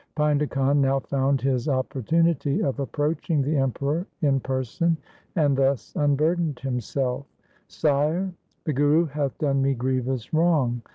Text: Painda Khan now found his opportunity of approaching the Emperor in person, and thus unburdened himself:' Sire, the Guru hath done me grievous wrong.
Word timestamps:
Painda 0.17 0.49
Khan 0.49 0.81
now 0.81 0.99
found 0.99 1.39
his 1.41 1.69
opportunity 1.69 2.63
of 2.63 2.79
approaching 2.79 3.39
the 3.43 3.55
Emperor 3.55 4.07
in 4.23 4.39
person, 4.39 4.97
and 5.35 5.55
thus 5.55 5.93
unburdened 5.95 6.57
himself:' 6.57 7.27
Sire, 7.67 8.33
the 8.63 8.73
Guru 8.73 9.05
hath 9.05 9.37
done 9.37 9.61
me 9.61 9.75
grievous 9.75 10.33
wrong. 10.33 10.81